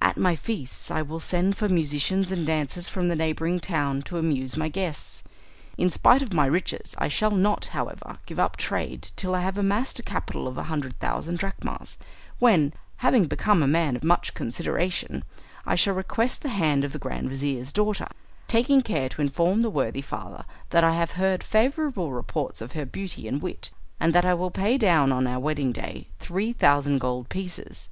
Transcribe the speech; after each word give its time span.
At 0.00 0.16
my 0.16 0.36
feasts 0.36 0.88
I 0.88 1.02
will 1.02 1.18
send 1.18 1.56
for 1.56 1.68
musicians 1.68 2.30
and 2.30 2.46
dancers 2.46 2.88
from 2.88 3.08
the 3.08 3.16
neighbouring 3.16 3.58
town 3.58 4.02
to 4.02 4.18
amuse 4.18 4.56
my 4.56 4.68
guests. 4.68 5.24
In 5.76 5.90
spite 5.90 6.22
of 6.22 6.32
my 6.32 6.46
riches 6.46 6.94
I 6.98 7.08
shall 7.08 7.32
not, 7.32 7.64
however, 7.74 8.18
give 8.24 8.38
up 8.38 8.56
trade 8.56 9.10
till 9.16 9.34
I 9.34 9.40
have 9.40 9.58
amassed 9.58 9.98
a 9.98 10.04
capital 10.04 10.46
of 10.46 10.56
a 10.56 10.62
hundred 10.70 10.94
thousand 11.00 11.40
drachmas, 11.40 11.98
when, 12.38 12.72
having 12.98 13.24
become 13.24 13.64
a 13.64 13.66
man 13.66 13.96
of 13.96 14.04
much 14.04 14.32
consideration, 14.34 15.24
I 15.66 15.74
shall 15.74 15.94
request 15.94 16.42
the 16.42 16.50
hand 16.50 16.84
of 16.84 16.92
the 16.92 17.00
grand 17.00 17.28
vizir's 17.28 17.72
daughter, 17.72 18.06
taking 18.46 18.80
care 18.80 19.08
to 19.08 19.22
inform 19.22 19.62
the 19.62 19.70
worthy 19.70 20.02
father 20.02 20.44
that 20.70 20.84
I 20.84 20.92
have 20.94 21.10
heard 21.18 21.42
favourable 21.42 22.12
reports 22.12 22.60
of 22.60 22.74
her 22.74 22.86
beauty 22.86 23.26
and 23.26 23.42
wit, 23.42 23.72
and 23.98 24.12
that 24.14 24.24
I 24.24 24.34
will 24.34 24.52
pay 24.52 24.78
down 24.78 25.10
on 25.10 25.26
our 25.26 25.40
wedding 25.40 25.72
day 25.72 26.06
3 26.20 26.52
thousand 26.52 26.98
gold 27.00 27.28
pieces. 27.28 27.88